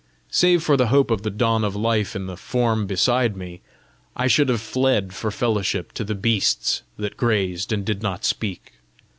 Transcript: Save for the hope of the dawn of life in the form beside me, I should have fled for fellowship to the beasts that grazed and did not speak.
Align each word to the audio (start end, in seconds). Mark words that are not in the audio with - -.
Save 0.31 0.63
for 0.63 0.77
the 0.77 0.87
hope 0.87 1.11
of 1.11 1.21
the 1.21 1.29
dawn 1.29 1.63
of 1.63 1.75
life 1.75 2.15
in 2.15 2.25
the 2.25 2.35
form 2.35 2.87
beside 2.87 3.37
me, 3.37 3.61
I 4.15 4.25
should 4.25 4.49
have 4.49 4.59
fled 4.59 5.13
for 5.13 5.29
fellowship 5.29 5.91
to 5.91 6.03
the 6.03 6.15
beasts 6.15 6.81
that 6.97 7.17
grazed 7.17 7.71
and 7.71 7.85
did 7.85 8.01
not 8.01 8.25
speak. 8.25 8.73